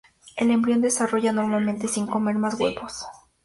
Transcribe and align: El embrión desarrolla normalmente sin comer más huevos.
El 0.35 0.49
embrión 0.49 0.81
desarrolla 0.81 1.31
normalmente 1.31 1.87
sin 1.87 2.07
comer 2.07 2.33
más 2.35 2.59
huevos. 2.59 3.05